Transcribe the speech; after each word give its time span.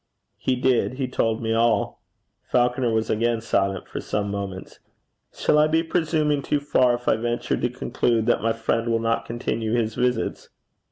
'He 0.39 0.55
did. 0.55 0.93
He 0.93 1.07
told 1.07 1.43
me 1.43 1.53
all.' 1.53 2.01
Falconer 2.41 2.91
was 2.91 3.11
again 3.11 3.39
silent 3.39 3.87
for 3.87 4.01
some 4.01 4.31
moments. 4.31 4.79
'Shall 5.31 5.59
I 5.59 5.67
be 5.67 5.83
presuming 5.83 6.41
too 6.41 6.59
far 6.59 6.95
if 6.95 7.07
I 7.07 7.17
venture 7.17 7.55
to 7.55 7.69
conclude 7.69 8.25
that 8.25 8.41
my 8.41 8.51
friend 8.51 8.87
will 8.89 8.99
not 8.99 9.25
continue 9.27 9.73
his 9.75 9.93
visits?' 9.93 10.49